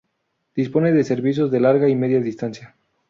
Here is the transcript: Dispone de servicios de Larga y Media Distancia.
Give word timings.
Dispone 0.55 0.93
de 0.93 1.03
servicios 1.03 1.51
de 1.51 1.59
Larga 1.59 1.87
y 1.87 1.95
Media 1.95 2.19
Distancia. 2.21 2.75